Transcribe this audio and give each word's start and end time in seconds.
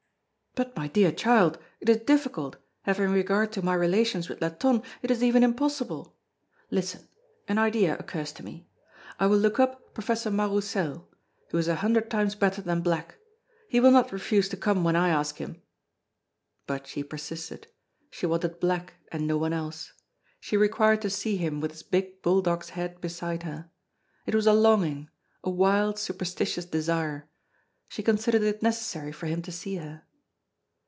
"But 0.53 0.75
my 0.75 0.89
dear 0.89 1.13
child, 1.13 1.57
it 1.79 1.87
is 1.87 1.99
difficult, 2.05 2.57
having 2.81 3.11
regard 3.13 3.53
to 3.53 3.61
my 3.61 3.73
relations 3.73 4.27
with 4.27 4.41
Latonne 4.41 4.83
it 5.01 5.09
is 5.09 5.23
even 5.23 5.43
impossible. 5.43 6.13
Listen! 6.69 7.07
an 7.47 7.57
idea 7.57 7.95
occurs 7.97 8.33
to 8.33 8.43
me: 8.43 8.67
I 9.17 9.27
will 9.27 9.37
look 9.37 9.61
up 9.61 9.93
Professor 9.93 10.29
Mas 10.29 10.49
Roussel, 10.51 11.07
who 11.51 11.57
is 11.57 11.69
a 11.69 11.75
hundred 11.77 12.09
times 12.11 12.35
better 12.35 12.61
than 12.61 12.81
Black. 12.81 13.15
He 13.69 13.79
will 13.79 13.91
not 13.91 14.11
refuse 14.11 14.49
to 14.49 14.57
come 14.57 14.83
when 14.83 14.97
I 14.97 15.07
ask 15.07 15.37
him." 15.37 15.61
But 16.67 16.85
she 16.85 17.01
persisted. 17.01 17.67
She 18.09 18.25
wanted 18.25 18.59
Black, 18.59 18.95
and 19.09 19.25
no 19.25 19.37
one 19.37 19.53
else. 19.53 19.93
She 20.41 20.57
required 20.57 21.01
to 21.03 21.09
see 21.09 21.37
him 21.37 21.61
with 21.61 21.71
his 21.71 21.81
big 21.81 22.21
bulldog's 22.21 22.71
head 22.71 22.99
beside 22.99 23.43
her. 23.43 23.69
It 24.25 24.35
was 24.35 24.47
a 24.47 24.53
longing, 24.53 25.07
a 25.45 25.49
wild, 25.49 25.97
superstitious 25.97 26.65
desire. 26.65 27.29
She 27.87 28.03
considered 28.03 28.43
it 28.43 28.61
necessary 28.61 29.13
for 29.13 29.27
him 29.27 29.41
to 29.43 29.51
see 29.53 29.77
her. 29.77 30.03